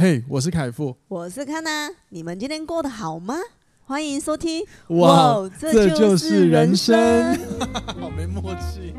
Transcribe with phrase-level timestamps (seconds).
[0.00, 3.34] 嘿，hey, 我是凯富，我是康娜，你们今天过得好吗？
[3.84, 7.58] 欢迎收听，哇，哇这就是人生，人生
[8.00, 8.94] 好没默契。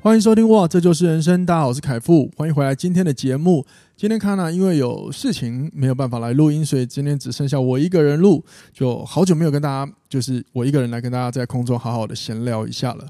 [0.00, 1.44] 欢迎收听，哇，这就是人生。
[1.44, 3.66] 大家好，我是凯富，欢迎回来今天的节目。
[3.98, 8.42] 今天康娜因为有事情没有办法来录音，所以今天只剩下我一个人录，
[8.72, 13.06] 就好久没有跟大家，就是我一个人来跟大家在空中好好的闲聊一下了。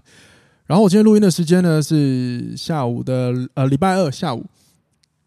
[0.68, 4.44] 然后我今天录音的时间呢是下午的呃礼拜二下午，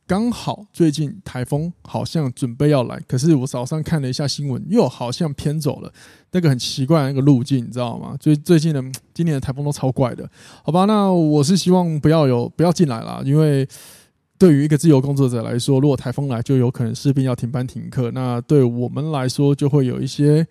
[0.06, 5.92] 刚好最近台风好像准备要来，可是我早上看了一下新闻，又好像偏走了，
[6.32, 8.16] 那个很奇怪的那个路径，你知道吗？
[8.20, 8.84] 最最近的
[9.16, 10.30] 今年的台风都超怪的，
[10.64, 10.86] 好吧？
[10.86, 13.68] 那我是希望不要有不要进来啦，因为
[14.38, 20.46] 对于一个自由工作者来说，如果台风来，就有可能势必要停班停课，那对我们来说就会有一些。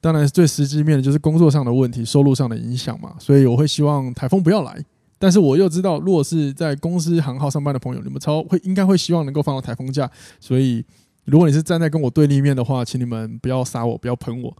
[0.00, 3.14] 当然，最实际面的就是工作上的问题、收入上的影响嘛。
[3.18, 4.82] 所以我会希望台风不要来。
[5.18, 10.10] 但是我又知道，如果是在公司行号上班的朋友，你们超会应该会希望能够放到台风假。
[10.40, 10.82] 所以，
[11.26, 14.56] 如果你是站在跟我对立面的话，请你们不要杀我，不要喷我。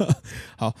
[0.58, 0.74] 好，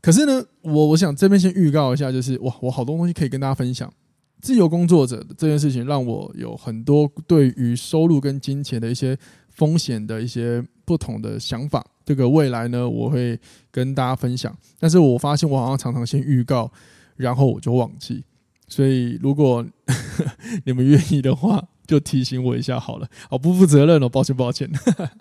[0.00, 3.92] 可是呢，我我想这边先预告一下，就是哇，我好多东西可以跟大家分享。
[4.40, 9.14] 自由工作者这件事情，让我有很多对于收入跟金钱的一些
[9.60, 11.84] 风险的一些不同的想法。
[12.02, 13.38] 这个未来呢，我会
[13.70, 14.56] 跟大家分享。
[14.78, 16.72] 但是我发现我好像常常先预告，
[17.16, 18.24] 然后我就忘记。
[18.66, 19.62] 所以如果
[20.64, 23.06] 你们愿意的话，就提醒我一下好了。
[23.28, 24.66] 好，不负责任哦，抱歉抱歉。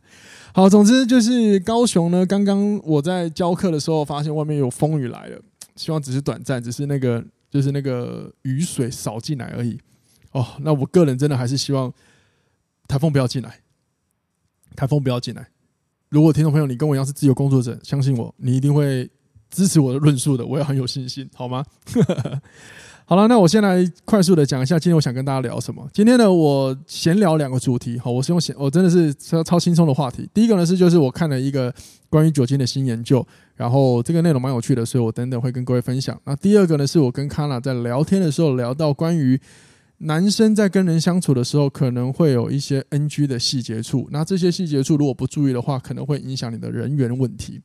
[0.56, 5.42] 好，总之就是高雄呢，刚刚我在教课的时候，发现外面有风雨来了。
[5.76, 9.78] 希望只是短暂，只是那个就是那个雨水扫进来而已。
[10.32, 11.94] 哦，那我个人真的还是希望
[12.88, 13.60] 台风不要进来，
[14.75, 15.48] 台风不要进来。
[16.09, 19.08] 如果听众朋友你跟我一样是自由工作者，相信我，你一定会
[19.52, 21.64] 支持我的论述的，我也很有信心，好吗？
[23.06, 25.88] 好了，那我先来快速的讲一下今天我想跟大家聊什么。
[25.94, 30.28] 今天呢，我闲聊两个主题，好，我是用闲，我真的是超超轻松的话题。
[30.34, 31.73] 第一个呢是就是我看了一个
[32.10, 36.20] 关于酒精的新研究，然后这个内容蛮有趣的，所以我等等会跟各位分享。
[36.23, 39.39] 那第二个呢是我跟康娜在聊天的时候聊到关于。
[40.02, 47.61] 男生在跟人相处的时候，可能会有一些 NG 的细节处，那这些细节处如果不注意的话，可能会影响你的人缘问题。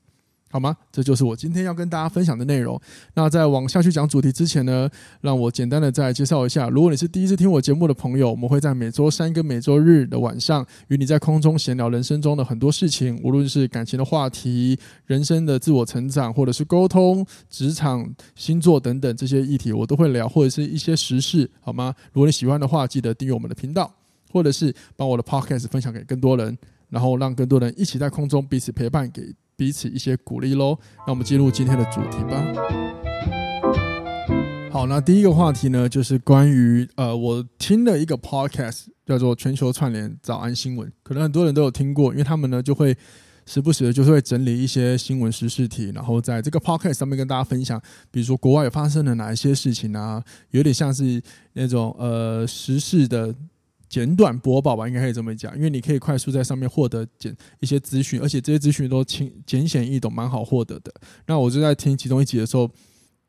[0.55, 0.77] 好吗？
[0.93, 2.81] 这就是我今天要跟大家分享的内容。
[3.15, 4.89] 那在往下去讲主题之前呢，
[5.21, 6.69] 让我简单的再介绍一下。
[6.69, 21.93] 如果你是第一次听我节目的朋友，我们会在每周三跟每周日的晚上，与你在空中闲聊人生中的很多事情，无论是感情的话题、人生的自我成长，或者是沟通、职场、星座等等这些议题，我都会聊，或者是一些时事，好吗？
[22.13, 23.93] 如果你喜欢的话，记得订阅我们的频道，
[24.31, 26.57] 或者是把我的 Podcast 分享给更多人，
[26.91, 29.35] 然后让更多人一起在空中彼此陪伴给。
[29.57, 30.79] 彼此一些鼓励喽。
[31.07, 32.45] 那我们进入今天的主题吧。
[34.71, 42.97] 好，那第一个话题呢，就是关于呃，我听了一个 podcast 叫做《全球串联早安新闻》，可能很多人都有听过，因为他们呢就会
[43.47, 51.23] 时不时的就是会整理一些新闻时事题，然后在这个 podcast 上面跟大家分享，比如说国外发生了哪一些事情啊，有点像是
[51.53, 53.33] 那种呃时事的。
[53.95, 60.93] 简短播报吧，应该可以这么讲，因为你可以快速在上面获得简一些资讯，而且这些资讯都轻简显易懂，蛮好获得的。
[61.29, 62.69] 那我就在听其中一集的时候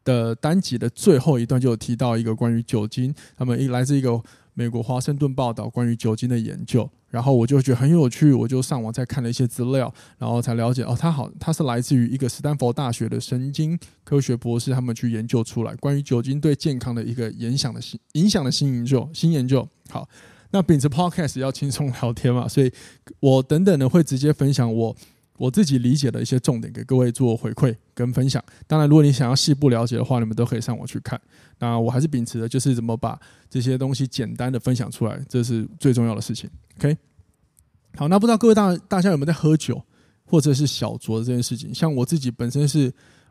[0.03, 4.19] 的单集的最后一段，就有提到一个关于酒精，他们一来自一个
[4.55, 20.09] 美国华盛顿报道关于酒精的研究，然后我就觉得很有趣，我就上网再看了一些资料，然后才了解哦，它好，它是来自于一个斯坦福大学的神经科学博士，他们去研究出来关于酒精对健康的一个影响的新影响的新研究，新研究好。
[20.55, 22.71] 那秉持 Podcast 要轻松聊天嘛，所以
[23.19, 24.95] 我等等呢会直接分享我
[25.35, 28.41] 我自己理解的一些重点给各位做回馈跟分享。
[28.65, 31.19] 当然，如果你想要细部了解的话，你们都可以上网去看。
[31.59, 36.49] 那我还是秉持的就是怎么把这些东西简单的分享出来，这是最重要的事情。
[36.79, 36.95] OK，
[37.97, 39.83] 好，那不知道各位大大家有没有在喝酒
[40.25, 41.75] 或者是小酌的这件事情？
[41.75, 42.89] 像我自己本身是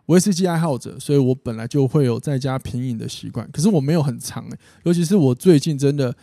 [0.09, 3.51] 威士忌爱好者，所以我本来就会有在家品饮的习惯。
[3.51, 6.15] 可是我没有很长欸，尤其是我最近真的。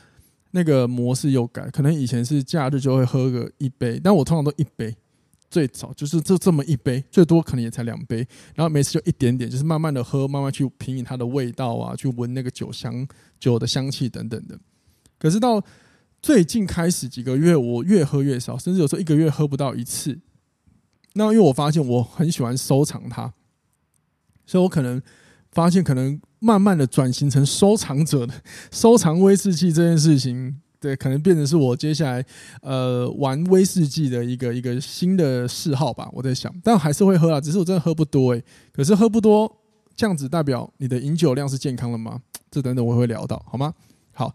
[0.52, 4.96] 那个模式又改，可能以前是假日就会喝个一杯，但我通常都一杯，
[5.50, 8.18] 最少就是就这么一杯，最多可能也才两杯，
[8.56, 13.08] 然后每次就一点点，就是慢慢的喝，慢慢去品饮它的味道啊，去闻那个酒香、
[13.40, 14.60] 酒的香气等等的。
[15.18, 15.64] 可是到
[16.22, 20.20] 最近开始几个月，我越喝越少，甚至有时候一个月喝不到一次。
[21.14, 23.34] 那因为我发现我很喜欢收藏它，
[24.46, 25.02] 所以我可能
[25.52, 26.20] 发现可能。
[26.44, 28.34] 慢慢的转型成收藏者的
[28.72, 32.26] 收藏威士忌这件事情，对，可能变成是我接下来
[32.64, 36.10] 呃玩威士忌的一个一个新的嗜好吧。
[36.12, 38.44] 我在想，但还是会喝啊，只是我真的喝不多诶、
[38.74, 39.56] 可是喝不多，
[39.96, 42.20] 这样子代表你的饮酒量是健康的吗？
[42.50, 43.72] 这等等我会聊到，好吗？
[44.12, 44.34] 好，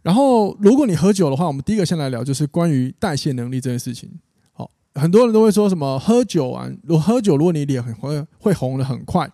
[0.00, 4.10] 然后如果你喝酒的话，我们第一个先来聊就是关于代谢能力这件事情。
[4.54, 9.30] 好，很多人都会说什么喝酒啊，如喝酒，如果你脸很会会红得很快。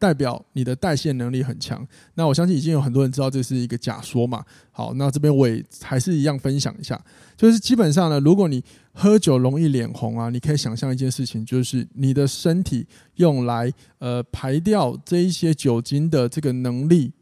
[0.00, 4.42] 代表你的代谢能力很强，那我相信已经有很多人知道这是一个假说嘛。
[4.72, 6.98] 好，那这边我也还是一样分享一下，
[7.36, 8.64] 就是基本上呢，如果你
[8.94, 12.86] 喝酒容易脸红啊，你可以想象一件事情，就是你的身体
[13.16, 17.12] 用来呃排掉这一些酒精的这个能力，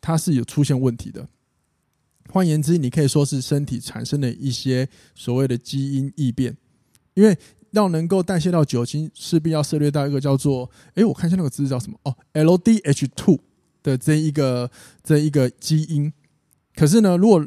[0.00, 1.28] 它是有出现问题的。
[2.30, 6.56] 换言之，你可以说是身体产生了一些所谓的基因异变，
[7.14, 7.36] 因为。
[7.76, 10.68] 要能够代谢到酒精，势必要涉猎到一个叫做……
[10.94, 11.98] 哎，我看一下那个字叫什么？
[12.04, 13.38] 哦 ”，LDH two
[13.82, 14.70] 的这一个
[15.04, 16.12] 这一个基因。
[16.74, 17.46] 可是呢，如果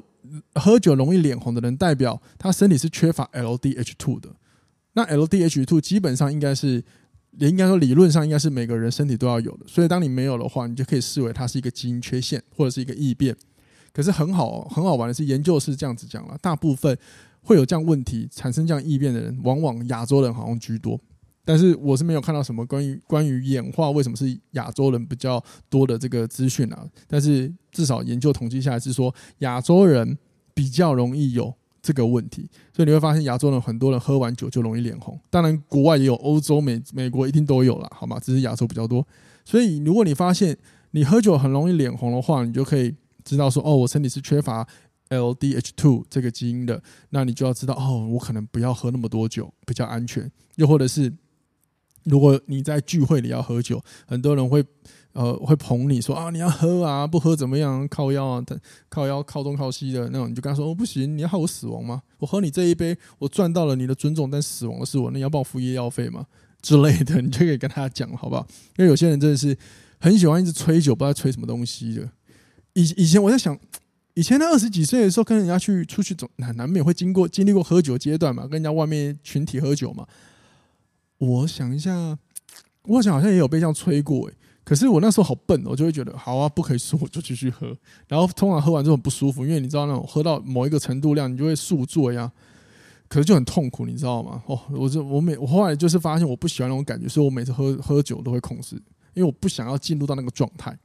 [0.54, 4.30] 喝酒容易脸红的人，代表他身体是缺乏 LDH two 的。
[4.94, 6.84] 那 LDH two 基本上应该是，
[7.38, 9.66] 也应该说理论上应该是每个人身体都要有的。
[9.68, 13.36] 所以当你没有的话，你就可以视为它是一个基因缺陷或者是一个异变。
[13.92, 16.96] 可是很好很好玩的是，研究是这样子讲了，大部分。
[17.50, 21.02] 会有这样问题产生这样异变的人，往往亚洲人好像居多。
[21.44, 26.86] 但是我是没有看到什么关于关于演化为什么是亚洲人比较多的这个资讯啊。
[27.08, 30.16] 但是至少研究统计下来是说，亚洲人
[30.54, 31.52] 比较容易有
[31.82, 32.48] 这个问题。
[32.72, 35.20] 所以你会发现亚洲人很多人喝完酒就容易脸红。
[35.32, 38.20] 当然国外也有，欧洲、美美国一定都有啦，好吗？
[38.20, 39.04] 只是亚洲比较多。
[39.44, 40.56] 所以如果你发现
[40.92, 42.94] 你喝酒很容易脸红的话，你就可以
[43.24, 44.68] 知道说，哦，我身体是缺乏。
[45.10, 50.32] LDH2 这个基因的，那你就要知道哦，我可能不要喝那么多酒，比较安全。
[50.56, 51.12] 又或者是，
[52.04, 54.64] 如果你在聚会里要喝酒，很多人会
[55.14, 57.88] 呃会捧你说啊，你要喝啊，不喝怎么样？
[57.88, 58.46] 靠腰啊，
[58.88, 62.04] 靠腰靠东靠西的那种，你就跟他说哦，不行，你要害我死亡吗？
[62.20, 66.26] 我喝你这一杯，我赚到了你的尊重，但死亡的是我，那你要帮我付医药费吗？
[66.62, 68.46] 之类的， 你就可以跟他讲，好不好？
[68.78, 69.58] 因为有些人真的是
[70.00, 72.10] 很喜欢一直吹酒，不知道吹什么东西的。
[72.74, 73.58] 以以前我在想。
[74.20, 80.06] 以前他二十几岁的时候，跟人家去出去走，难难免会经过经历过喝酒阶段嘛，跟人家外面群体喝酒嘛。
[81.20, 82.18] 我想一下，
[82.84, 84.34] 我想好像也有被这样催过诶。
[84.66, 87.74] 可是我那时候好笨，我就会觉得好啊，不可以输，我就继续喝。
[88.10, 92.30] 然后通常喝完之后很不舒服，因为你知道那种喝到某一个程度量，你就会宿醉呀。
[93.08, 94.44] 可是就很痛苦，你知道吗？
[94.48, 98.76] 哦，我就我每我后来就是发现我不喜欢那种感觉，所以我每次喝喝酒都会控制，
[99.14, 100.78] 因为我不想要进入到那个状态。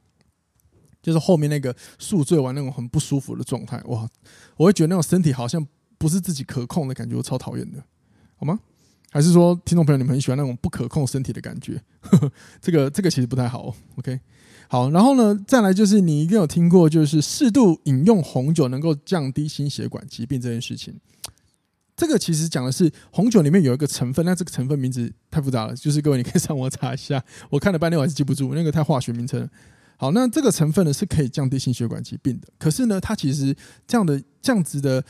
[1.05, 4.09] 就是后面那个宿醉完那种很不舒服的状态，哇！
[4.57, 5.63] 我会觉得那种身体好像
[5.99, 7.77] 不是自己可控的感觉，我超讨厌的，
[8.37, 8.59] 好吗？
[9.11, 11.79] 还是说听众朋友你们很喜欢那种不可控身体的感觉？
[12.01, 13.71] 呵呵，这个这个其实不太好。
[13.97, 14.19] OK，
[14.67, 20.99] 好，然后呢，再来就是你一定有听过，就是适度饮用红酒能够降低心血管疾病这件事情。
[21.95, 27.23] 这个其实讲的是红酒里面有一个成分，那这个成分名字太复杂了，就是各位你可以上网查一下。
[27.51, 29.47] 我看了半天我还是记不住，那个太化学名称。
[29.97, 32.47] 好，那这个成分呢是可以降低心血管疾病的。
[32.59, 33.55] 可是呢，它其实
[33.87, 35.03] 这样的这样子的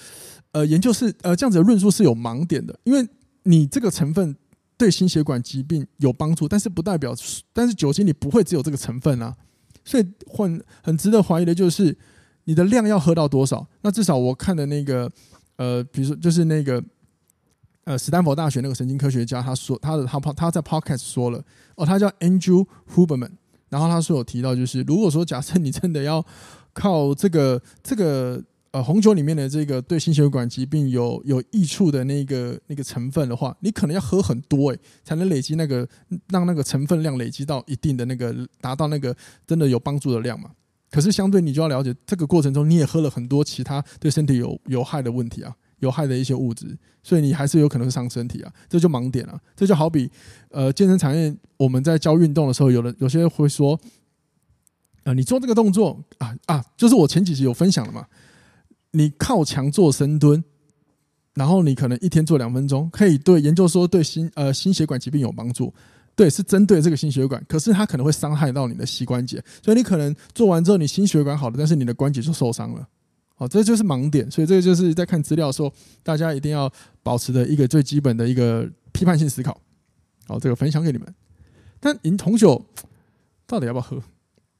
[0.51, 3.07] 呃研究是呃这样子的论述是有盲点的，因为
[3.43, 4.35] 你这个成分
[4.77, 7.15] 对心血管疾病有帮助，但是不代表，
[7.51, 9.35] 但是酒精里不会只有这个成分啊。
[9.83, 11.97] 所以很很值得怀疑的就是
[12.45, 13.67] 你的量要喝到多少。
[13.81, 15.11] 那至少我看的那个
[15.57, 16.83] 呃，比如说就是那个
[17.85, 21.43] 呃，斯坦福大学那个神经科学家他说他的他他在 podcast 说了
[21.75, 23.31] 哦，他叫 Andrew Huberman。
[23.75, 26.25] 然后他说有提到，就是如果说假设你真的要
[26.71, 28.41] 靠这个 这个
[28.71, 35.85] 呃红酒里面的这个对心血管疾病有有益处的那个那个成分的话，你可能要喝很多诶，才能累积那个
[36.29, 39.13] 让那个成分量累积到一定的那个达到那个
[39.45, 40.51] 真的有帮助的量嘛。
[40.89, 45.53] 可是相对你就要了解这个过程中你也喝了很多其他对身体有有害的问题啊。
[45.79, 49.39] 有害的一些物质，所以你还是有可能伤身体啊，这就盲点了。
[49.55, 50.09] 这就好比，
[50.49, 53.79] 呃，健身产业我们在教运动的时候，有的有些会说，
[55.03, 58.05] 啊，你做这个动作啊啊，就是我前几集有分享的嘛，
[58.91, 60.43] 你靠墙做深蹲，
[61.33, 65.73] 然后你可能一天做两分钟，可以对研究说对心呃心血管疾病有帮助，
[66.15, 72.87] 对，是针对这个心血管，可是它可能会伤害到你的膝关节，所以你可能做完之后你心血管好了，但是你的关节就受伤了。
[73.37, 76.71] 好，这就是盲点，所以这个就是在看资料的时候，大家一定要
[77.03, 79.59] 保持的一个最基本的一个批判性思考。
[80.25, 81.13] 好，这个分享给你们。
[81.81, 82.65] 但饮红酒
[83.45, 84.01] 到底要不要喝？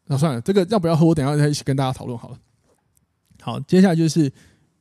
[0.08, 2.38] 那算了，这个要不要喝，我等下再一起跟大家讨论好了。
[3.41, 4.32] 好，接下来就是，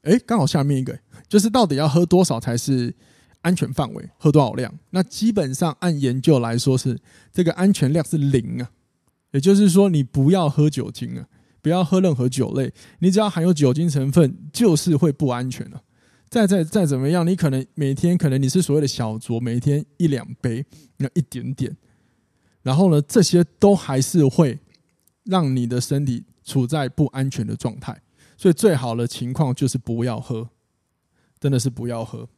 [0.02, 0.98] 哎，刚好下面一个，
[1.28, 2.92] 就是到底要喝多少才是
[3.42, 4.10] 安全范围？
[4.18, 4.76] 喝多少量？
[4.90, 7.00] 那基本上按研究来说是
[7.32, 8.70] 这个安全量是零啊，
[9.30, 11.28] 也就是说你不要喝酒精啊。
[11.64, 15.82] 不要喝任何酒类，你只要含有酒精成分，就是会不安全了。
[16.28, 20.66] 再再再怎么样，你可能每天可能你是所谓的小酌，每天一两杯，
[20.98, 21.74] 那一点点，
[22.62, 24.58] 然后呢，这些都还是会
[25.24, 27.98] 让你的身体处在不安全的状态。
[28.36, 30.50] 所以最好的情况就是不要喝，
[31.40, 32.28] 真的是不要喝，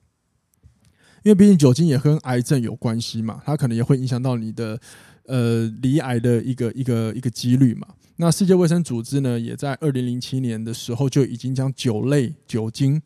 [1.24, 4.80] 因为毕竟酒精也跟癌症有关系嘛，它可能也会影响到你的
[5.26, 7.86] 呃罹癌的一个一个一个几率嘛。
[8.16, 13.00] 那世界卫生组织呢，也在二零零七年的时候就已经将酒类酒精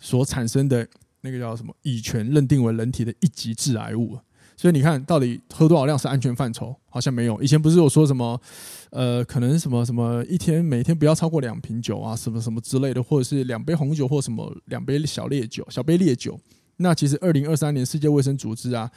[0.00, 0.86] 所产生的
[1.20, 4.18] 那个叫什么乙醛认定为人体的一级致癌物。
[4.58, 6.74] 所以你看到底喝多少量是安全范畴？
[6.88, 7.40] 好像没有。
[7.42, 8.40] 以前不是有说什么，
[8.88, 16.40] 呃，可能什么什么一天每天不要超过两瓶酒啊，什么什么之类的，或者是两杯红酒或什么两杯小烈酒、小杯烈酒。
[16.78, 18.90] 那其实二零二三年世界卫生组织啊，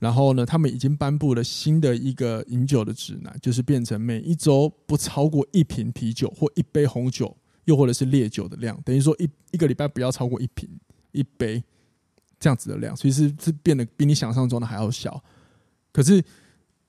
[0.00, 10.68] 然后呢，他们已经颁布了新的一个饮酒的指南，就是变成每一周不超过一瓶啤酒或一杯红酒，又或者是烈酒的量，等于说一一个礼拜不要超过一瓶
[11.12, 11.62] 一杯。
[12.42, 15.22] 这样子的量，其实是变得比你想象中的还要小。
[15.92, 16.24] 可是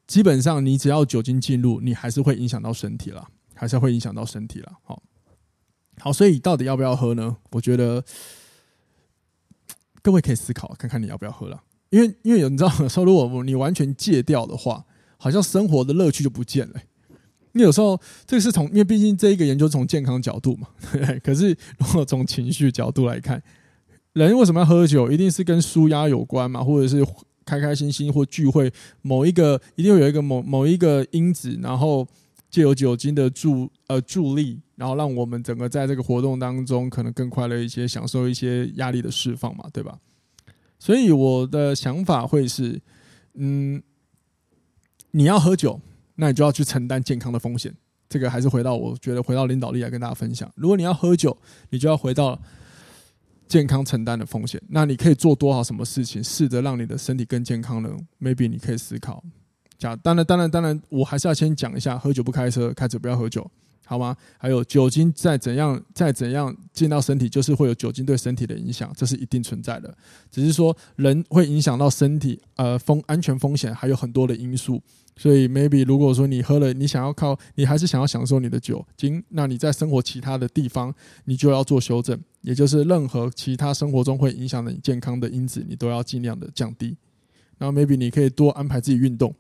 [0.08, 4.80] 基本上，你只要酒精进入，你还是会影响到身体了，还是会影响到身体了。
[4.84, 5.04] 好，
[6.00, 7.36] 好，所以到底要不要喝呢？
[7.50, 8.02] 我觉得
[10.02, 11.62] 各位可以思考，看看你要不要喝了。
[11.92, 14.84] 因为，因为有你知道，有时候如果你完全戒掉的话，
[15.18, 16.74] 好像生活的乐趣就不见了。
[17.54, 20.70] 因为有时候这个是从，因为毕竟这一个研究从健康角度嘛。
[21.22, 23.44] 可是如果从情绪角度来看，
[24.14, 25.12] 人为什么要喝酒？
[25.12, 27.06] 一定是跟舒压有关嘛，或者是
[27.44, 28.72] 开开心心或聚会，
[29.02, 32.08] 某一个一定有一个某某一个因子，然后
[32.50, 39.98] 借由酒精的助呃助力，然后让我们整个在这个活动当中可能更快乐一些，享受一些压力的释放嘛，对吧？
[40.82, 42.82] 所以我的想法会是，
[43.36, 43.82] 嗯，
[45.12, 45.80] 你要喝酒，
[46.16, 47.72] 那你就要去承担健康的风险。
[48.10, 51.38] 这个还是回到我觉得回到领导力来跟大家分享，如果你要喝酒，
[51.70, 52.38] 你就要回到。
[53.48, 57.90] 健康承担的风险，那你可以做多少什么事情，试着让你的身体更健康呢
[58.22, 59.22] ？Maybe 你可以思考。
[59.78, 63.52] 讲，当然，当然，当然，我还是要先讲一下：喝酒不开车，开车不要喝酒，
[63.92, 64.16] 好吗？
[64.38, 69.94] 还有酒精再怎样，再怎样进到身体，就是会有酒精对身体的影响，这是一定存在的。
[70.32, 74.82] 只是说人会影响到身体，呃，风安全风险还有很多的因素。
[75.18, 80.96] 所以，maybe 如果说你喝了，你想要靠，你还是想要享受你的酒精，那你在生活其他的地方，
[81.26, 86.96] 你就要做修正，也就是任何其他生活中会影响到你健康的因子，你都要尽量的降低。
[87.58, 89.36] 然后，maybe 你可以多安排自己运动。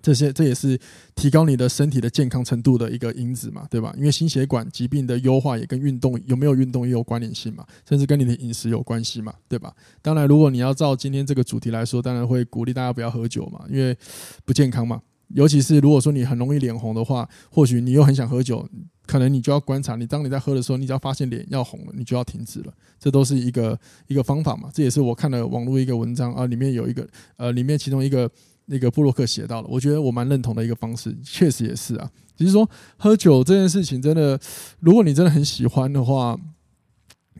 [0.00, 0.78] 这些这也是
[1.16, 3.92] 提高你的身体的健康程度的一个因子嘛，对吧？
[3.96, 9.74] 因为心血管疾病的优化也跟运动有没有运动也有关联性嘛，甚至跟你的饮食有关系嘛，对吧？
[10.00, 13.96] 当然，如果你要照今天这个主题来说，当然会鼓励大家不要喝酒嘛，因为
[14.44, 15.00] 不健康嘛。
[15.34, 18.66] 尤其是如果说你很容易脸红的话，或许你又很想喝酒，
[19.04, 22.72] 可能你就要观察，你当你在喝的时候，你只要发现脸要红了，你就要停止了。
[22.98, 24.70] 这都是一个一个方法嘛。
[24.72, 28.30] 这也是我看了网络一个文章啊，里面有一个呃，里面其中一个。
[28.70, 32.10] 那个布洛克写到了，我觉得我蛮认同的一个方式，确实也是啊。
[32.36, 34.38] 只是说喝酒这件事情，真的，
[34.80, 36.38] 如果你真的很喜欢的话，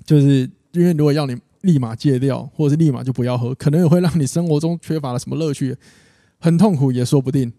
[0.07, 5.77] 就是因为如果要你立马戒掉，或者是立马就不要喝，可能也会让你生活中缺乏了什么乐趣，
[6.41, 7.53] 很痛苦也说不定，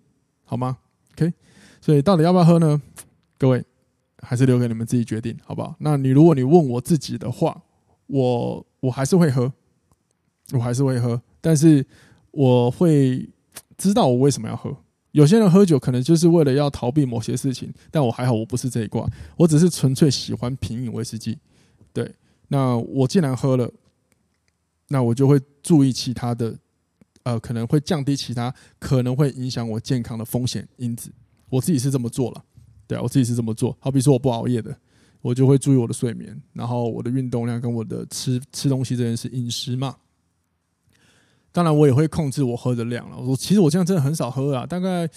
[0.43, 0.79] 好吗
[1.13, 1.31] ？OK，
[1.79, 2.81] 所以到底要不要喝呢？
[3.37, 3.63] 各位
[4.23, 5.75] 还是留给你们自己决定，好不好？
[5.79, 7.61] 那你如果你问我自己的话，
[8.07, 9.53] 我我还是会喝，
[10.53, 11.85] 我还是会喝，但是
[12.31, 13.29] 我会。
[13.79, 14.75] 知道我为什么要喝？
[15.13, 21.35] 有些人喝酒可能就是为了要逃避某些事情，但我还好，我不是这一挂，我只是纯粹喜欢品饮威士忌。
[21.91, 22.13] 对，
[22.49, 23.71] 那我既然喝了，
[24.89, 26.55] 那我就会注意其他的，
[27.23, 31.11] 呃，可能会降低其他可能会影响我健康的风险因子。
[31.49, 32.43] 我自己是这么做了，
[32.85, 33.75] 对啊，我自己是这么做。
[33.79, 34.77] 好比说我不熬夜的，
[35.21, 39.95] 我就会注意我的睡眠，然后我的运动量跟我的吃吃东西这件事饮食嘛。
[41.51, 43.17] 当然，我也会控制我喝的量了。
[43.17, 45.09] 我说，其实我这样真的很少喝啊，大概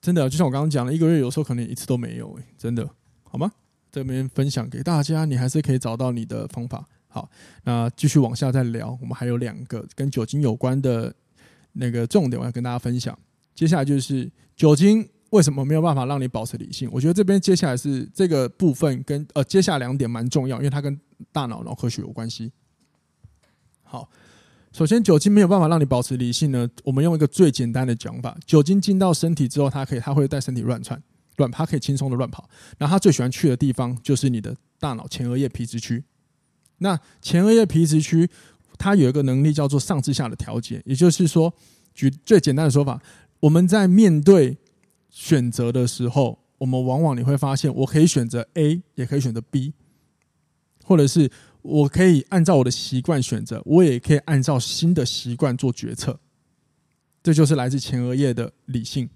[0.00, 2.86] 真的就像我刚刚讲的，一个月有时候可能一次都没有，欸，真的，
[3.22, 3.50] 好吗？
[3.90, 6.84] 这边分享给大家，你还是可以找到你的方法。
[7.08, 7.30] 好，
[7.62, 11.14] 那继续往下再聊，我们还有两个跟酒精有关的
[11.72, 13.18] 那个重点，我要跟大家分享。
[13.54, 16.90] 接下来就是酒精为什么没有办法让你保持理性？
[16.92, 21.00] 我觉得这边接下来是这个部分跟呃，接下来两点蛮重要，因为它跟
[21.32, 22.52] 大脑脑科学有关系。
[23.82, 24.10] 好。
[24.74, 26.68] 首先，酒精没有办法让你保持理性呢。
[26.82, 31.00] 我们用一个最简单的讲法：酒精进到身体之后，它可以，它会带身体乱窜，
[31.36, 32.48] 乱，它可以轻松的乱跑。
[32.76, 36.02] 然后，它最喜欢去的地方就是你的大脑前额叶皮质区。
[36.78, 38.28] 那前额叶皮质区，
[38.76, 40.82] 它有一个能力叫做上至下的调节。
[40.84, 41.54] 也就是说，
[41.94, 43.00] 举最简单的说法，
[43.38, 44.58] 我们在面对
[45.08, 49.72] 选择的时候，我们往往你会发现，我可以选择 A，也可以选择 B，
[50.82, 51.30] 或者是。
[51.64, 56.20] 我可以按照我的习惯选择，我也可以按照新的习惯做决策。
[57.22, 59.08] 这就是来自前额叶的理性。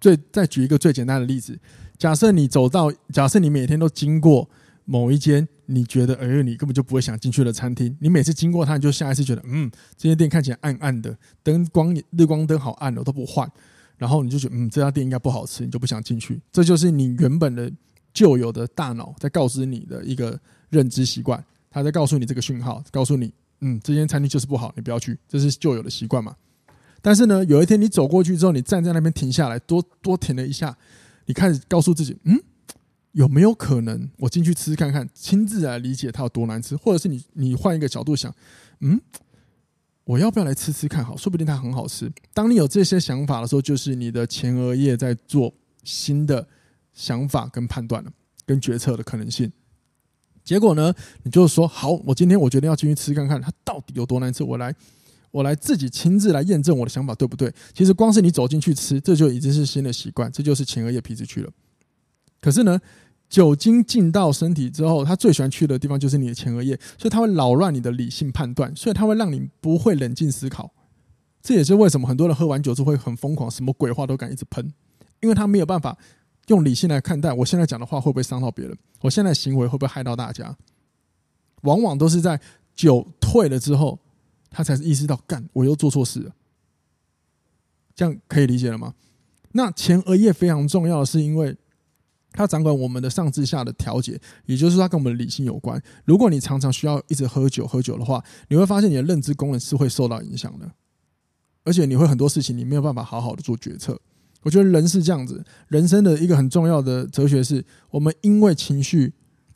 [0.00, 1.58] 最再举一个最简单的例子，
[1.98, 4.48] 假设你走到，假设你每天都经过
[4.84, 13.50] 某一间你觉得，哎，你根本就不会想进去的餐厅，你每次经过它，你就下一次觉得，嗯，这间店看起来暗暗的，灯光日光灯好暗哦，都不换，
[13.98, 16.40] 然后你就觉得，嗯，这家店应该不好吃，你就不想进去。
[16.52, 17.70] 这就是你原本的
[18.14, 26.36] 旧有的大脑在告知你的一个认知习惯，他在告诉你这个讯号，告诉你，嗯，这间餐厅就是不好，你不要去，这是旧有的习惯嘛。
[27.00, 30.76] 但是呢，有一天你走过去之后，你站在那边停下来，多多停了一下。
[31.26, 32.38] 你开始告诉自己，嗯，
[33.12, 36.74] 有没有可能我进去吃吃看看，亲自来理解它有多难吃？
[36.74, 38.34] 或者是你你换一个角度想，
[38.80, 39.00] 嗯，
[40.04, 41.04] 我要不要来吃吃看？
[41.04, 42.10] 好，说不定它很好吃。
[42.34, 46.46] 当你有这些想法的时候，就是你的前额叶在做新的
[46.92, 48.12] 想法跟判断了，
[48.44, 49.50] 跟决策的可能性。
[50.50, 50.92] 结果呢，
[51.22, 54.74] 你就说好，我今天我决定要进去吃看看，它到底有多难吃，我来。
[55.30, 57.54] 我来自己亲自来验证我的想法对不对？
[57.72, 61.48] 其实光是你走进去吃，这就已经是新的习惯，这就是前额叶皮质区了。
[62.40, 62.80] 可是呢，
[63.28, 70.72] 酒精进到身体之后，它最喜欢去的地方就是你的前额叶，所以它会扰乱你的理性判断，所以它会让你不会冷静思考。
[71.40, 74.72] 这也是为什么很多人喝完酒之后会很疯狂，什么鬼话都敢一直喷，
[75.20, 75.96] 因为他没有办法
[76.50, 80.54] 用理性来看待我现在讲的话会不会伤到别人，我现在行为会不会害到大家。
[81.62, 82.38] 往往都是在
[82.76, 83.98] 酒退了之后。
[84.52, 86.34] 他才是意识到，干，我又做错事了，
[87.94, 88.94] 这样可以理解了吗？
[89.52, 91.56] 那前额叶非常重要是，因为
[92.32, 95.80] 它掌管我们的上至下的调节，也就是，它跟我们的理性有关。
[96.04, 100.68] 如果你常常需要一直喝酒喝酒的话，你会发现你的认知功能是会受到影响的，
[101.62, 104.00] 而且你会很多事情你没有办法好好的做决策。
[104.42, 109.12] 我觉得人是这样子，人生的一个很重要的哲学是，我们因为情绪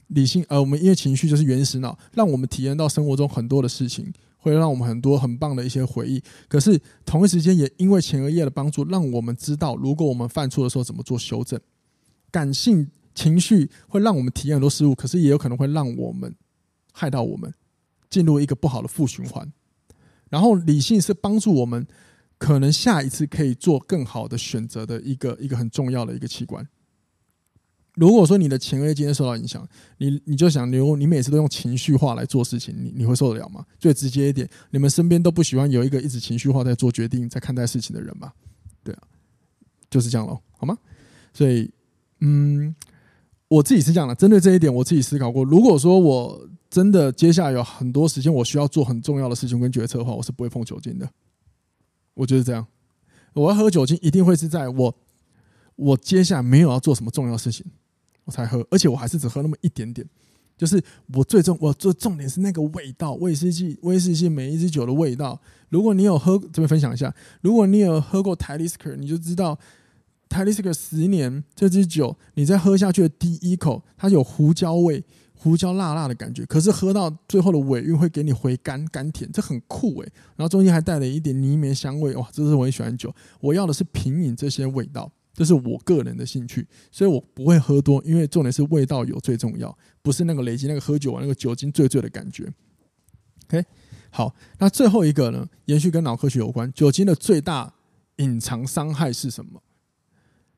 [0.09, 4.13] 理性，而我们因为情绪就是原始脑，让我们体验到生活中很多的事情。
[4.37, 11.59] 会让我们很多很棒的一些回忆，可是同一时间也因为前额叶的帮助，让我们知道如果我们犯错的时候怎么做修正。
[12.31, 16.35] 感性情绪会让我们体验很多事物，可是也有可能会让我们
[16.93, 17.51] 害到我们，
[18.11, 19.51] 进入一个不好的负循环。
[20.29, 21.87] 然后理性是帮助我们
[22.45, 26.63] 可能下一次可以做更好的选择的一个一个很重要的一个器官。
[27.95, 33.65] 如果说你的前额叶今天受到影响，你你就想，你你每次都用情绪化来做事情，你你会受得了吗？
[33.79, 38.35] 最直接一点，你们身边都不喜欢有一个一直情绪化在做决定、在看待事情的人吧？
[38.83, 39.03] 对啊，
[39.89, 40.77] 就是这样喽，好吗？
[41.33, 41.73] 所以，
[42.21, 42.77] 嗯，
[43.49, 45.43] 我自己是这样的，针对这一点，我自己思考过。
[45.45, 51.09] 如果说我真的接下来有很多时间，我需要做很重要的事情跟决策的话，我是不会碰酒精的。
[52.15, 52.67] 我觉得这样，
[53.35, 54.95] 我要喝酒精，一定会是在我
[55.77, 57.67] 我接下来没有要做什么重要事情。
[58.25, 60.09] 我才喝，而且我还是只喝那么一点点。
[60.57, 65.39] 就是我最重，我最重点是那个味道，威士忌，威士忌每一支酒的味道。
[65.69, 69.59] 如果你有喝，这边分享一下，如果你有喝过 Talisker，你就知道
[70.29, 75.05] Talisker 十年这支酒，你在喝下去的第一口，它有胡椒味，
[75.45, 76.47] 胡椒辣辣的感觉。
[76.47, 80.13] 可是喝到最后的尾韵会给你回甘甘甜，这很酷诶。
[80.37, 83.15] 然后中间还带了一点泥煤香味，哇，这是我很喜欢酒。
[83.41, 85.13] 我要的是品饮这些味道。
[85.37, 92.49] 这是我个人的兴趣，所以我不会喝多，因为重点是味道有最重要，不是那个累积那个喝酒完那个酒精醉醉的感觉。
[93.49, 93.65] OK，
[94.11, 97.75] 好，那最后一个呢，延续跟脑科学有关，酒精的最大
[98.19, 99.61] 隐藏伤害是什么？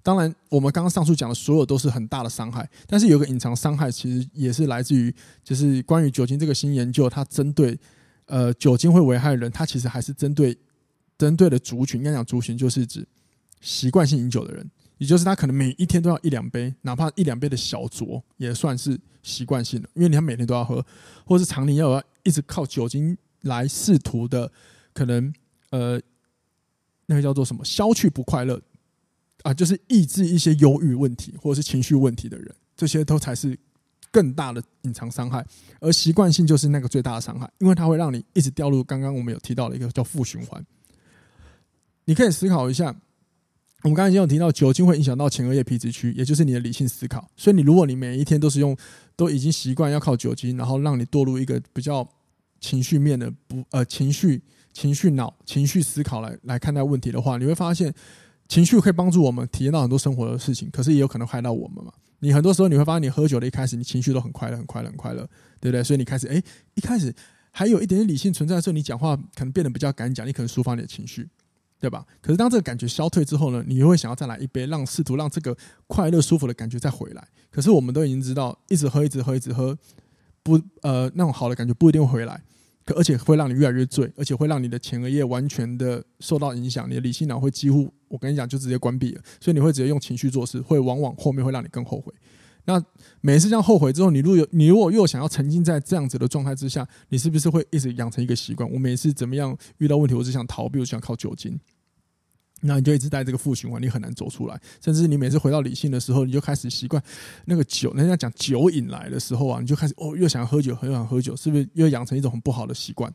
[0.07, 7.77] 当然，我们刚刚上述讲的所有都是很大的伤害，但是有个隐藏伤害，其实也是来自于，就是关于酒精这个新研究，它针对
[8.27, 10.57] 呃酒精会危害人，它其实还是针对
[11.19, 13.05] 针对的族群，应该讲族群就是指。
[13.61, 19.89] 习惯性饮酒的人，也就是他可能每一天都要一两杯，哪怕一两杯的小酌，也算是习惯性的。
[19.95, 20.85] 因为你看每天都要喝，
[21.25, 24.53] 或是常年要要一直靠酒精来试图的，
[24.93, 25.33] 可能
[25.71, 26.01] 呃，
[27.07, 28.61] 那个叫做什么消去不快乐
[29.47, 33.57] 啊，就是抑制一些忧郁问题或者是情绪问题的人，这些都才是
[34.11, 35.47] 更大的隐藏伤害。
[35.81, 40.67] 而习惯性就是那个最大的伤害，因为它会让你一直掉入刚刚我们有提到的一个叫负循环。
[42.07, 42.95] 你可以思考一下。
[43.83, 47.31] 我们刚才已经有提到，酒精会影响到前额叶皮质区，也就是你的理性思考。
[47.37, 48.77] 所以，你如果你每一天都是用，
[49.15, 52.09] 都已经习惯要靠酒精，然后让你堕入一个比较
[52.59, 57.95] 情绪面的不呃情绪情绪脑情绪思考来来看待问题的话，你会发现
[58.49, 61.93] 情绪可以帮助我们体验到很多生活的事情，可是也有可能害到我们嘛。
[62.21, 65.29] 你很多时候你会发现，你喝酒的一开始，你情绪都很快乐，很快乐，很快乐，
[65.61, 65.85] 对不对？
[65.85, 66.43] 所以你开始哎，
[66.75, 67.15] 一开始
[67.51, 71.29] 还有一点点理性存在的时候，你讲话可能变得比较敢讲，你可能抒发你的情绪。
[71.79, 72.07] 对吧？
[72.23, 75.55] 可是当这个感觉消退之后呢，你又会想要再来一杯，让试图让这个
[75.87, 77.23] 快乐舒服的感觉再回来。
[77.51, 79.77] 可是我们都已经知道，一直喝，一直喝，一直喝，
[80.43, 82.43] 不呃那种好的感觉不一定会回来。
[82.87, 89.23] 可而且会让你越来越醉，而且会让你的前额叶完全的受到影响，你的理性脑会几乎，我跟你讲，就直接关闭了。
[89.41, 92.15] 所以你会直接用情绪做事，会往往后面会让你更后悔。
[92.65, 92.83] 那
[93.21, 98.71] 每一次这样后悔之后，你如果有你如果又想要沉浸在这样子的状态之下，你是不是会一直养成一个习惯？
[98.73, 101.59] 我每次怎么样遇到问题，我只想逃避，我只想靠酒精。
[102.63, 104.61] 那你就一直在这个负循环，你很难走出来。
[104.83, 107.01] 甚至你每次回到理性的时候，你就开始习惯
[107.45, 107.93] 那个酒。
[107.93, 113.13] 人家讲酒瘾来的时候啊，你就开始哦，又想喝酒，又想喝酒，是不是又养成一种很不好的习惯？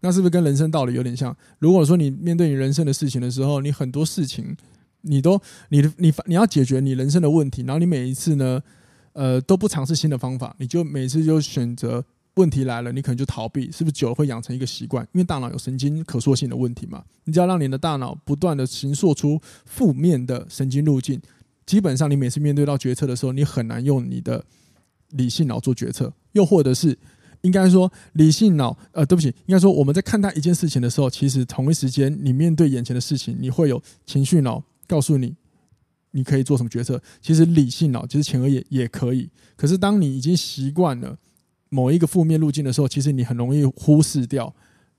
[0.00, 1.34] 那是不是跟人生道理有点像？
[1.58, 4.54] 如果说你面对你人生的事情的时候，你很多事情
[5.00, 8.62] 你都你你你要解决你人生的问题，然后你每一次呢，
[9.14, 12.04] 呃，都不尝试新的方法，你就每次就选择。
[12.36, 15.02] 问题来了，你可能就逃避，是不是久了会养成一个习惯？
[15.12, 17.02] 因为大脑有神经可塑性的问题嘛。
[17.24, 21.20] 你只要让你的大脑不断的形塑出负面的神经路径，
[21.64, 24.44] 基本上你每次面对到决策的时候，你很难用你的
[25.10, 26.12] 理性脑做决策。
[26.32, 26.98] 又或者是
[27.40, 35.34] 应该说，理性脑呃，对不起，应该说我们在看待一件事情的时候，其实同一时间你面对眼前的事情，你会有情绪脑告诉你
[36.10, 37.02] 你可以做什么决策。
[37.22, 41.18] 其实理性脑其实前额叶也可以，可是当你已经习惯了。
[41.76, 44.54] 某一个负面路径的时候，其实你很容易忽视掉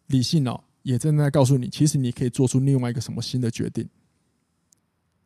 [0.07, 3.89] 理性脑也正在告诉你，其实你可以做出另外一个什么新的决定，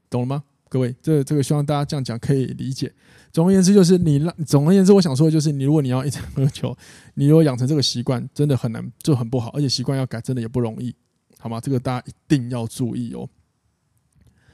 [0.09, 0.43] 懂了吗？
[0.69, 2.93] 各位，这这个希望大家这样讲可以理解。
[3.33, 6.73] 总而言之，就是你让总而言之，我想说的就是，你如果你要一直喝酒，
[7.15, 10.95] 你如果养成这个习惯，真的很难，就很不好，而且习惯要改，真的也不容易，
[11.37, 11.59] 好吗？
[11.59, 13.27] 这个大家一定要注意哦。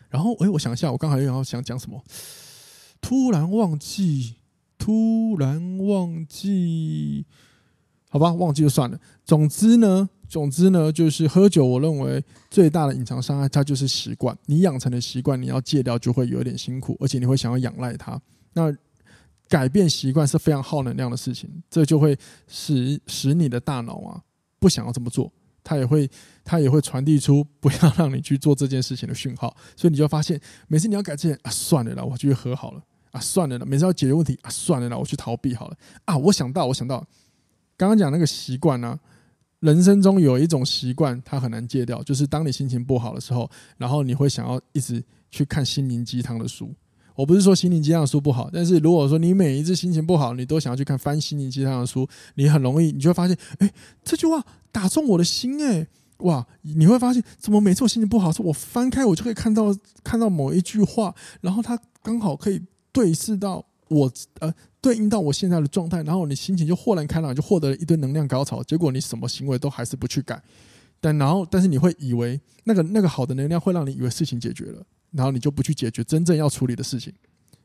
[0.09, 2.03] 然后，哎，我想一下，我刚才又要想讲什么，
[2.99, 4.37] 突然忘记。
[4.77, 7.25] 突然忘记，
[8.09, 8.99] 好吧，忘记就算了。
[9.25, 14.37] 总之呢，总之呢，就是喝酒，我认为最大的隐藏伤害，它就是习惯。
[14.45, 18.21] 你养成的习惯，你要戒掉就会有点辛苦，而且你会想要仰赖它。
[18.53, 18.73] 那
[19.49, 24.21] 改变习惯是非常耗能量的事情，这就会使使你的大脑啊
[24.59, 25.31] 不想要这么做，
[25.63, 26.09] 它也会
[26.43, 29.55] 它也会传递出不要让你去做这件事情的讯号。
[29.75, 32.81] 所以你就发现，每次你要改这件啊，算了啦，我继续喝好了。
[33.11, 36.17] 啊，算了啦，每次要解决问题啊，算了啦，我去逃避好了啊。
[36.17, 37.05] 我想到，我想到，
[37.75, 38.99] 刚刚讲那个习惯呢，
[39.59, 46.73] 人生中有一种习惯，它很难戒掉，就是当你心情不好的时候，然后你会想要一直去看心灵鸡汤的书。
[47.15, 55.87] 我不是说心灵鸡汤的书不好，但是如果说你每一次心情不好，你都想要去看翻心灵鸡汤的书，你很容易，你就会发现，哎，这句话打中我的心，哎，
[56.19, 62.61] 哇，你会发现，怎么每次我心情不好，是我翻开我就可以看到看到某一句话，然后它刚好可以。
[62.97, 68.63] 对视到我，呃，对应到我现在的状态，然后你心情就豁然开朗，就获得了一堆能量高潮。
[68.63, 70.41] 结果你什么行为都还是不去改，
[70.99, 77.13] 但然后但是你会以为那个那个好的能量会让你以为事情解决了，然后你就不去解决真正要处理的事情。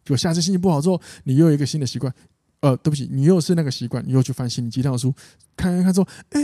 [0.05, 2.12] 就下次心情不好之后，你又有一个新的习惯，
[2.61, 5.14] 呃，对不起，你又是那个习惯，你又去翻心理鸡汤书，
[5.57, 6.40] 看看看之后，哎，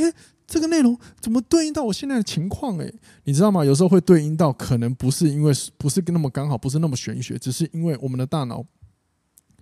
[0.46, 2.78] 这个内容怎么对应到我现在的情况？
[2.78, 2.90] 哎，
[3.24, 3.62] 你知道吗？
[3.62, 8.64] 有时候会对应到，可能不是因为不是那么刚好，不是那么玄学，只是因为我们的大脑。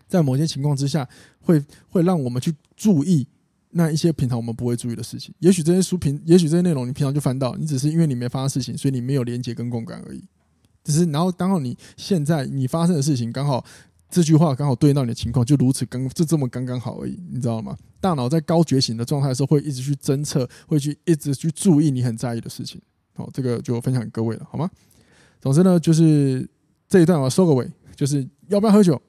[0.07, 1.09] 在某些情况之下，
[1.40, 3.27] 会会让我们去注意
[3.71, 5.35] 那一些平常我们不会注意的事情。
[5.40, 10.23] 也许这些书评，也许这些内容你平常就翻到，你只是因为你没发生事情，所以你没有连接跟共感而已。
[10.85, 13.64] 只是然后刚好你现在你发生的事情刚好
[14.09, 17.77] 这句话刚好对应到你的情况，就如此刚就这么刚刚好而已，你知道吗？
[18.01, 22.81] 大脑在高觉醒的状态的时候，会一直去侦测，会去一直去注意你很在意的事情。
[23.14, 24.71] 好，这个就分享给各位了，好吗？
[25.40, 26.49] 总之呢，就是
[26.88, 29.01] 这一段我要收个尾，就是要不要喝酒？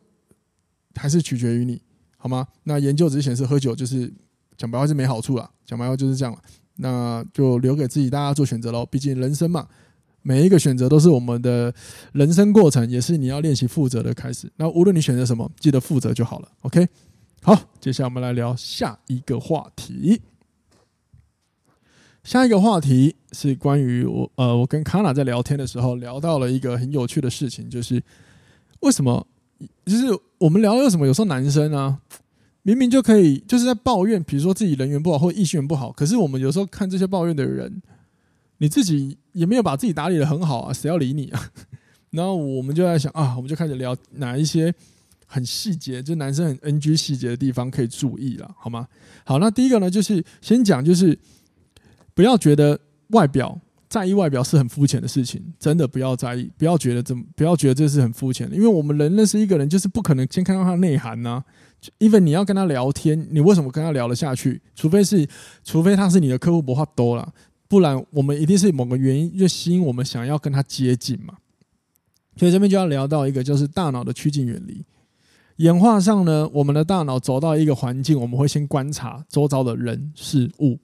[0.98, 1.82] 还是取决于你，
[2.18, 2.48] 好吗？
[2.64, 4.12] 那研究只是显示喝酒就是
[4.58, 6.42] 讲白话是没好处啦，讲白话就是这样了。
[6.80, 8.86] 那就留给自己大家做选择喽。
[8.86, 9.68] 毕竟人生嘛，
[10.22, 11.74] 每一个选择都是我们的
[12.12, 14.52] 人生过程，也是你要练习负责的开始。
[14.58, 16.52] 那无论你选择什么，记得负责就好了。
[16.62, 16.88] OK，
[17.42, 20.22] 好，接下来我们来聊下一个话题。
[22.24, 28.04] 下一个话题是关于我呃，我跟卡娜在聊天的时候聊到了一个很有趣的事情，就是
[28.82, 29.26] 为什么。
[29.86, 30.06] 就是
[30.38, 31.08] 我们聊的什么？
[31.08, 32.00] 有时候男生啊，
[32.64, 37.82] 明明就可以，就是在抱怨，比如说自己人缘不好或异性缘不好，可是我们有时候看这些抱怨的人，
[38.58, 41.52] 你自己也没有把自己打理的很好啊，谁要理你啊？
[42.12, 44.74] 然后我们就在想啊，我们就开始聊哪一些
[45.26, 48.88] 很细节，就男生很 NG 细节的地方可以注意了，好吗？
[49.26, 51.18] 好，那第一个呢，就是先讲，就是
[52.14, 53.60] 不要觉得外表。
[53.90, 61.44] 在意外表是很肤浅的事情，真的不要在意，不要觉得这，不要觉得这是很肤浅的，因为我们人认识一个人，就是不可能先看到他的内涵呐。
[62.00, 64.60] 因为你要跟他聊天，你为什么跟他聊得下去？
[64.76, 65.26] 除非是，
[65.64, 67.32] 除非他是你的客户，不话多了，
[67.68, 71.36] 不然我们一定是某个原因就吸引我们想要跟他接近嘛。
[72.36, 74.84] 所以这边就要聊到一个，就是大脑的趋近远离。
[75.58, 80.80] 演化上呢，我们的大脑走到一个环境，我们会先观察周遭的人事物。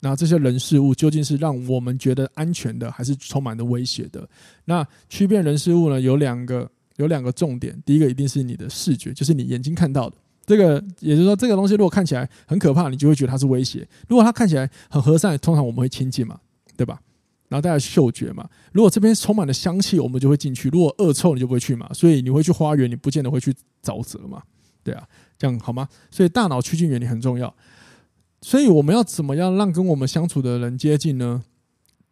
[0.00, 4.28] 那这些人事物究竟是让我们觉得安全的，还是充满着威胁的？
[4.64, 6.00] 那区辨人事物呢？
[6.00, 7.76] 有两个，有两个重点。
[7.84, 16.38] 第一个一定是你的视觉，就是你眼睛看到的这个，也就是说，这个东西如果看起来很可怕，你就会觉得它是威胁；如果它看起来很和善，通常我们会亲近嘛，
[16.76, 17.00] 对吧？
[17.48, 21.90] 然后再来嗅觉嘛，如果这边充满了香气，我们就会进去；如果恶臭，你就不会去嘛。
[21.92, 24.42] 所以你会去花园，你不见得会去沼泽嘛，
[24.84, 25.02] 对啊，
[25.36, 25.88] 这样好吗？
[26.10, 27.52] 所以大脑趋近原理很重要。
[28.40, 31.42] 所以我们要怎么样让跟我们相处的人接近呢？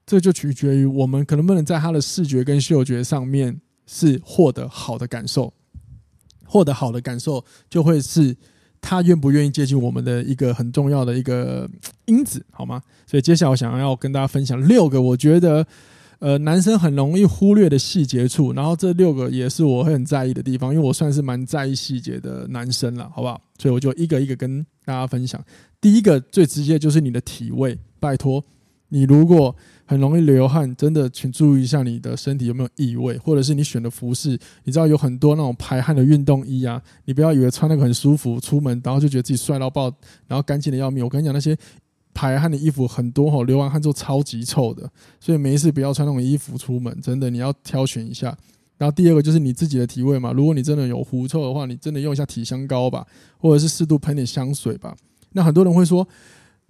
[0.05, 5.53] 这就取决于我们可能不能在他的视觉跟嗅觉上面是获得好的感受，
[6.45, 8.37] 获得好的感受就会是
[8.81, 11.69] 他愿不愿意接近我们的一个很重要的一个
[12.05, 12.81] 因子，好吗？
[13.05, 15.67] 所以接下来我想要跟大家分享六个我觉得
[16.21, 23.41] 呃男生很容易忽略的细节处，然后这六个也是我会很在意的地方，因为我算是蛮在意细节的男生了，好不好？
[23.59, 25.43] 所以我就一个一个跟大家分享。
[25.81, 28.43] 第一个最直接就是你的体味，拜托
[28.89, 39.93] 你如果很容易流汗，真的请注意一下你的身体有没有异味，或者是你选的服饰，你知道有很多那种排汗的运动衣啊，你不要以为穿那个很舒服出门，然后就觉得自己帅到爆，
[40.27, 41.03] 然后干净的要命。
[41.05, 41.57] 我跟你讲，那些
[42.15, 44.89] 排汗的衣服很多吼，流完汗之后超级臭的，
[45.21, 48.37] 所以没事不要穿那种衣服出门，真的你要挑选一下。
[48.79, 53.07] 然后第二个就是你自己的体味嘛，如果你真的有狐臭的话，你真的用一下体香膏吧，
[53.39, 54.95] 或者是适度喷点香水吧。
[55.33, 56.07] 那很多人会说，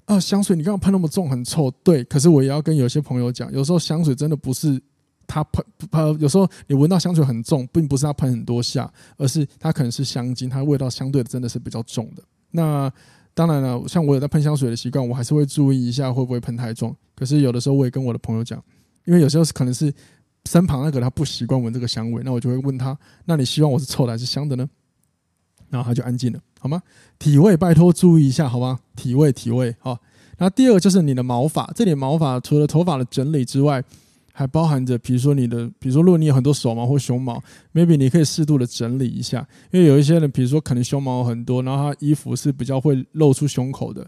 [0.04, 1.70] 啊，香水你干嘛喷那么重，很臭。
[1.82, 4.80] 对，可是我也要跟有些朋友讲，有时候香水真的不是
[5.26, 12.22] 它喷，喷，有时候你闻到香水很重，并不是它喷很多下，而是它可能是香精，它味道相对的真的是比较重的。
[12.52, 12.90] 那
[13.34, 16.96] 当然了，像我有在喷香水的习惯，我还是会注意一下会不会喷太重。
[17.14, 18.62] 可是有的时候我也跟我的朋友讲，
[19.04, 19.92] 因为有时候可能是
[20.46, 24.66] 身旁那个他不习惯闻这个香味，那我就会问他，那你希望我是臭的还是香的呢？
[25.68, 26.80] 然后他就安静了，好吗？
[27.18, 28.78] 体味，拜托注意一下，好吗？
[28.94, 29.98] 体味，体味，好。
[30.38, 33.82] 然后第二个就是你的毛发，这里毛发除了头发的整理之外，
[34.32, 44.06] 还包含着，比如说你的，比如说如果你有很多手毛或胸毛，maybe 你可以适度的整理一下，因为有一些人，比如说可能胸毛很多，然后他衣服是比较会露出胸口的，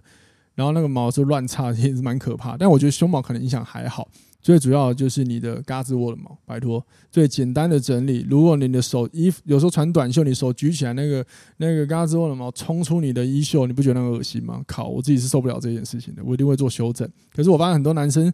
[0.54, 2.56] 然后那个毛是乱插，也是蛮可怕。
[2.58, 4.06] 但我觉得胸毛可能影响还好。
[4.48, 6.82] 最主要的就是你的胳肢窝的毛，拜托。
[7.10, 11.22] 最简单的整理，如果你的手衣服有时候穿短袖，你手举起来，那个
[11.58, 14.62] 那个胳肢窝的毛冲出你的衣袖，你不觉得那恶心吗？
[14.66, 17.06] 靠，我自己是受不了这件事情的，我一定会做修正。
[17.36, 18.32] 可是我发现很多男生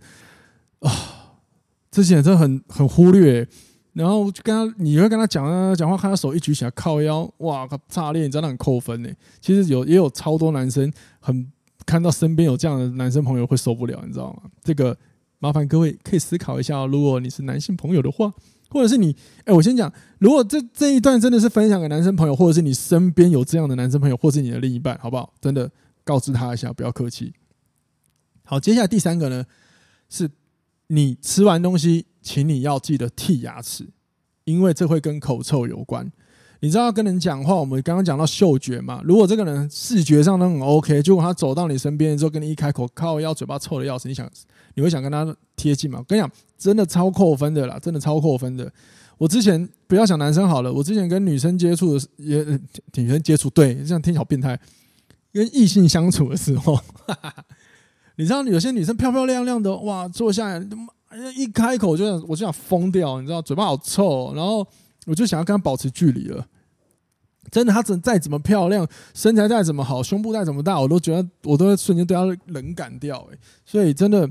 [0.78, 0.88] 啊，
[1.90, 3.44] 之前真的很很忽略，
[3.94, 9.10] 然后就跟他，你会跟他讲啊讲话，看他手一举起来靠腰，哇，炸裂，你真的很扣分呢。
[9.40, 11.50] 其实有也有超多男生很
[11.84, 14.42] 看到身边有这样的男生朋友会受不了，你知道吗？
[14.62, 14.96] 这个。
[15.44, 18.32] 麻烦各位可以思考一下，如果你是男性朋友的话，
[18.70, 25.34] 或者是你，哎，我先讲，如果这这一段真的是分享给男生朋友，或者是你身边有这样的男生朋友，或是你的另一半，好不好？
[25.42, 25.70] 真的
[26.02, 27.34] 告知他一下，不要客气。
[28.42, 29.44] 好，接下来第三个呢，
[30.08, 30.30] 是
[30.86, 33.86] 你吃完东西，请你要记得剔牙齿，
[34.44, 36.10] 因为这会跟口臭有关。
[36.64, 39.02] 你知道跟人讲话，我们刚刚讲到嗅觉嘛？
[39.04, 44.26] 如果这个人视觉上都很 OK，结果他走到你身边之后，跟你一开口，靠要，嘴巴臭的要死，你想
[44.72, 45.98] 你会想跟他贴近吗？
[45.98, 48.72] 我跟你讲，真的超扣分的啦，真的超扣分的。
[49.18, 52.42] 我之前不要想男生好了，我之前跟女生接触的也
[52.96, 54.58] 女生接触，对，这样听起来好变态。
[55.34, 57.34] 跟异性相处的时候，哈哈，
[58.16, 60.66] 你知道有些女生漂漂亮亮的，哇，坐下来
[61.36, 64.66] 一开口就想，我就想疯掉，你知道，嘴巴好臭，然后
[65.04, 66.42] 我就想要跟他保持距离了。
[67.50, 73.38] 真的，她怎再怎么漂亮，身材再怎么好，胸部再怎么大，我都觉得我都会瞬间对她冷感掉诶。
[73.64, 74.28] 所以真的，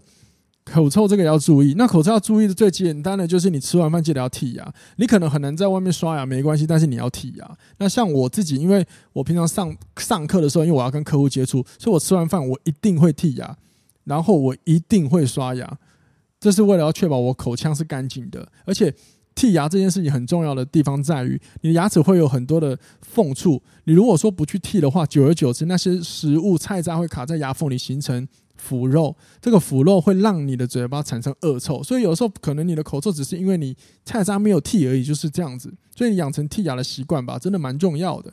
[0.65, 1.75] 口臭这个要注意。
[1.77, 4.73] 那口臭要注意的最简单的就是你吃完饭记得要剔牙。
[4.97, 7.57] 你可能很难在外面刷牙，没关系，但是你要剔牙。
[7.77, 13.57] 那像我自己，因为我平常上上课的时候，因为我要跟客户接触，所以我吃完饭我一定会剔牙，
[14.03, 15.77] 然后我一定会刷牙，
[16.39, 18.93] 这是为了要确保我口腔是干净的，而且。
[19.35, 23.61] 剔牙这件事情很重要的地方在于，你的牙齿会有很多的缝处。
[23.85, 29.15] 你如果说不去剔的话，久而久之，那些食物菜渣会卡在牙缝里，形成腐肉。
[29.41, 31.81] 这个腐肉会让你的嘴巴产生恶臭。
[31.81, 35.73] 所以有时候可能你的口臭只是因为你菜渣没有剔而已，就是这样子。
[35.95, 38.31] 所以养成剔牙的习惯吧，真的蛮重要的。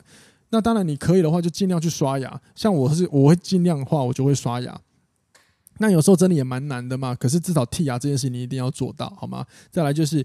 [0.51, 2.39] 那当然你可以的话，就尽量去刷牙。
[2.55, 4.79] 像我是我会尽量的话，我就会刷牙。
[5.79, 7.15] 那有时候真的也蛮难的嘛。
[7.15, 9.43] 可是至少剔牙这件事你一定要做到，好吗？
[9.71, 10.23] 再来就是。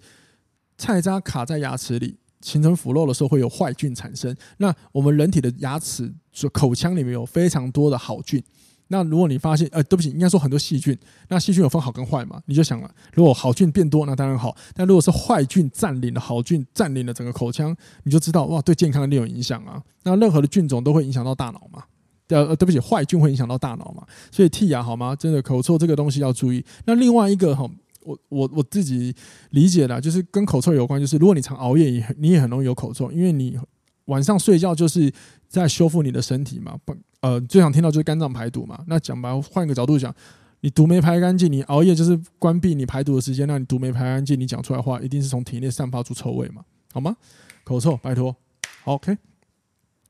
[0.79, 4.35] 菜渣卡在牙齿里形成腐肉的时候，会有坏菌产生。
[4.59, 8.43] 那我们人体的牙齿、就口腔里面有非常多的好菌。
[8.89, 10.97] 那如果你发现，呃，对不起，应该说很多细菌。
[11.29, 12.41] 那细菌有分好跟坏嘛？
[12.47, 19.83] 你就想了，如果好菌变多，那当然好；但如果是坏菌占领了好菌，占领了整个口腔，你就知道哇，对健康一定有影响啊。
[20.05, 21.83] 那任何的菌种都会影响到大脑嘛？
[22.29, 25.17] 呃呃，对不起，坏菌会影响到大脑嘛，所以剔牙好吗？
[25.17, 26.65] 真的口臭这个东西要注意。
[26.85, 27.69] 那另外一个哈，
[28.07, 29.15] 我我我自己
[29.51, 33.59] 理解的，就是跟口臭有关，就是如果你常熬夜，也你也很容易有口臭，因为你
[34.07, 35.13] 晚上睡觉就是
[35.49, 38.85] 在修复你的身体嘛，不呃，最想听到就是肝脏排毒嘛。
[38.87, 40.15] 那讲吧，换一个角度讲，
[40.61, 47.17] 你毒没排干净，你熬夜就是关闭你排毒的时间，那你毒没排干净，你讲出来的话一定是从体内散发出臭味嘛，好吗？
[47.65, 48.37] 口臭，拜托
[48.85, 49.19] ，OK。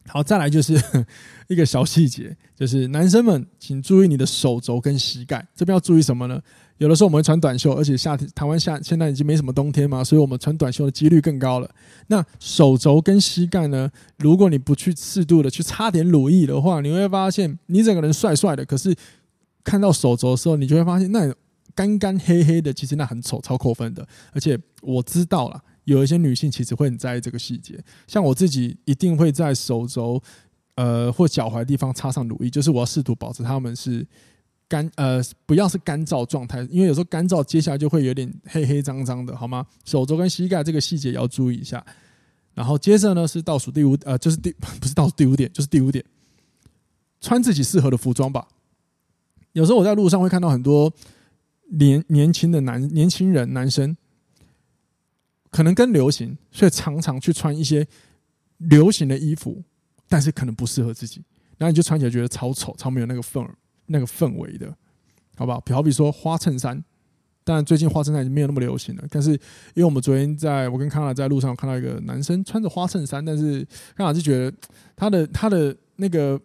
[0.09, 0.75] 好，再来就是
[1.49, 6.41] 一个小细节，就是男生们请注意你的手肘跟膝盖，这边要注意什么呢？
[6.79, 11.71] 有的时候我们会穿短袖，而且夏天台湾夏现在已经没什么冬天嘛，所以我们穿短袖的几率更高了。
[12.09, 13.91] 那手肘跟膝盖呢？
[14.19, 18.95] 如果你不去适度的去擦点乳液的话，你会发现你整个人帅帅的，可是
[19.65, 21.35] 看到手肘的时候，你就会发现那
[21.75, 24.07] 干干黑黑的，其实那很丑，超扣分的。
[24.33, 25.63] 而且我知道了。
[25.87, 30.21] 有一些女性其实会很在意这个细节，像我自己一定会在手肘，
[30.75, 34.05] 呃或脚踝地方擦上乳液，就是我要试图保持它们是
[34.69, 39.65] 干，呃不要是干燥状态，因为有时候干燥接下来就会有点黑黑脏脏的，好吗？
[39.85, 41.85] 手肘跟膝盖这个细节也要注意一下。
[42.53, 46.05] 然后接着呢是倒数第五，呃就是第 不是倒数第五点，就是第五点，
[47.21, 48.49] 穿自己适合的服装吧。
[49.53, 50.93] 有时候我在路上会看到很多
[51.71, 53.97] 年年轻的男年轻人男生。
[55.57, 57.87] 可能跟流行，所以常常去穿一些
[58.59, 59.63] 流行的衣服，
[60.07, 61.25] 但是可能不适合自己，
[61.57, 63.49] 然后你就穿起来觉得超丑、超没有那个氛
[63.87, 64.71] 那个氛围的，
[65.35, 65.63] 好不好？
[65.71, 66.85] 好比说花衬衫，
[67.43, 73.67] 但最近花衬衫已经没有那么流行了，但是因为我们昨天在我跟康纳在路上看到一个男生穿着花衬衫，但是
[73.97, 74.55] 康纳就觉得
[74.95, 76.39] 他的他的那个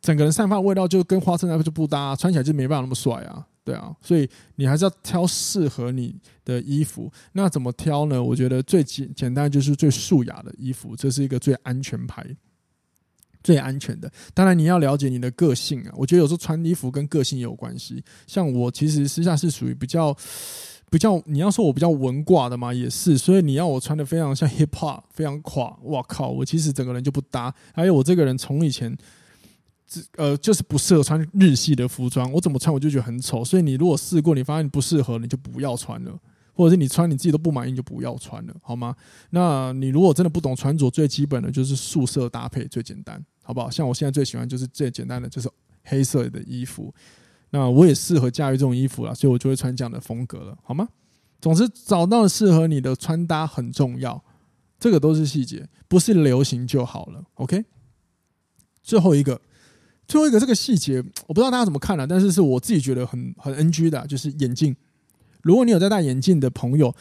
[0.00, 3.44] 整个人散发的味道就跟花衬衫就不搭，穿起来就没办法那么帅啊。
[3.64, 7.08] 对啊，所以你还是要挑适合你的衣服。
[7.32, 8.20] 那怎么挑呢？
[8.20, 12.26] 我觉得最简简单就是最素雅的衣服，这是一个最安全牌，
[13.44, 14.10] 最安全的。
[14.34, 15.92] 当然你要了解你的个性啊。
[15.96, 18.02] 我觉得有时候穿衣服跟个性也有关系。
[18.26, 20.12] 像我其实私下是属于比较
[20.90, 23.16] 比较，你要说我比较文挂的嘛，也是。
[23.16, 26.30] 所以你要我穿的非常像 hip hop，非常垮，哇靠！
[26.30, 27.54] 我其实整个人就不搭。
[27.72, 28.98] 还有我这个人从以前。
[30.16, 33.44] 呃，就是不适合穿日系的服装，我怎么穿我就觉得很丑。
[33.44, 36.18] 所以你如果试过，你发现你不适合，你就不要穿了，
[36.54, 38.94] 或者是你穿你自己都不满意，就不要穿了，好吗？
[39.30, 43.70] 那你如果真的不懂穿着，最基本的就是素色搭配最简单，好不好？
[43.70, 45.50] 像我现在最喜欢就是最简单的，就是
[45.84, 46.92] 黑色的衣服。
[47.50, 50.88] 那我也适合驾驭这种衣服了，所以我就会穿这样的风格了，好吗？
[51.40, 54.22] 总之，找到适合你的穿搭很重要，
[54.78, 57.24] 这个都是细节，不是流行就好了。
[57.34, 57.64] OK，
[58.82, 59.40] 最后一个。
[60.12, 64.76] 最后一个这个细节，我不知道大家怎么看了，但是是我自己觉得很很 NG 的，就是眼镜。
[65.40, 66.94] 如果你有在戴眼镜的朋友，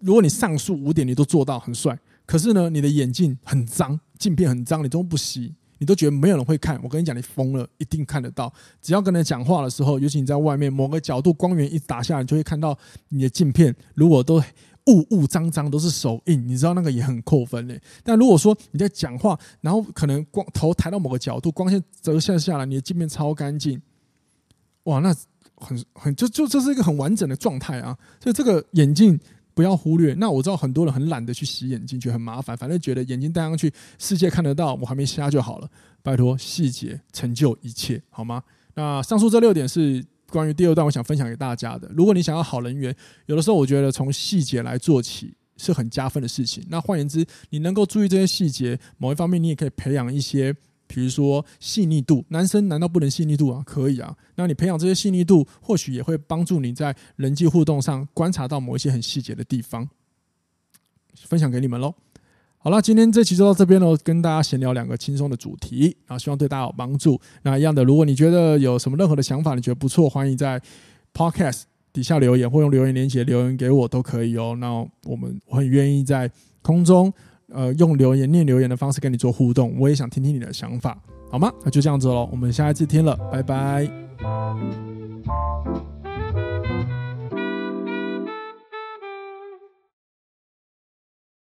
[0.00, 6.78] 如果你上述五点你都做到很帅，可是呢，你的眼镜很脏，镜片很脏，你都不洗，你都觉得没有人会看。
[6.82, 8.52] 我跟你讲，你疯了，一定看得到。
[8.82, 13.74] 只要跟人讲话的时候，尤其你在外面某个角度光源一打下来，你就会看到你的镜片。
[13.94, 14.38] 如果都
[14.90, 17.80] 雾雾脏脏都是手印，你知道那个也很扣分嘞。
[18.02, 23.80] 但如果说你在讲话，然后可能光头抬到某个角度，光线折射下来，你的镜片超干净，
[24.84, 25.14] 哇，那
[25.56, 27.96] 很很就就这是一个很完整的状态啊。
[28.20, 29.18] 所以这个眼镜
[29.54, 30.12] 不要忽略。
[30.14, 35.70] 那我知道很多人很懒得去洗眼镜，觉得很麻烦，反正觉得眼镜戴上去，世界看得到，我还没瞎就好了。
[36.02, 38.42] 拜托，细节成就一切，好吗？
[38.74, 40.04] 那上述这六点是。
[40.30, 41.90] 关于第二段，我想分享给大家的。
[41.94, 42.94] 如果你想要好人缘，
[43.26, 46.64] 有的时候我觉得从细节来做起是很加分的事情。
[46.68, 50.54] 那换言之，你能够注意这些细节，某一方面你也可以培养一些，
[50.86, 52.24] 比如说细腻度。
[52.28, 53.62] 男生难道不能细腻度啊？
[53.66, 54.16] 可以啊。
[54.36, 59.88] 那你培养这些细腻度，或许也会帮助你在人际互动上观察到某一些很细节的地方。
[61.26, 61.94] 分享给你们喽。
[62.62, 67.18] 好了，今天这期就到这边喽，跟大家闲聊两个轻松的主题，然后希望对大家有帮助。
[67.42, 70.60] 那一样的，如果你觉得有什么任何的想法，你觉得不错，欢迎在
[71.14, 74.54] Podcast 底下留言，或用留言连接留言给我都可以哦。
[74.60, 77.10] 那我们我很愿意在空中，
[77.48, 79.74] 呃，用留言念留言的方式跟你做互动。
[79.80, 81.50] 我也想听听你的想法，好吗？
[81.64, 84.99] 那就这样子喽，我们下一次听了，拜拜。